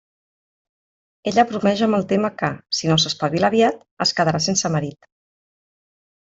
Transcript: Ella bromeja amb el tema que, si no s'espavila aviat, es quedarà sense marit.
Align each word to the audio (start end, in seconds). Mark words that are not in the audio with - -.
Ella 1.31 1.43
bromeja 1.51 1.85
amb 1.87 1.97
el 1.97 2.07
tema 2.13 2.31
que, 2.39 2.49
si 2.77 2.89
no 2.93 2.97
s'espavila 3.03 3.53
aviat, 3.53 3.79
es 4.07 4.15
quedarà 4.21 4.43
sense 4.49 4.73
marit. 4.79 5.11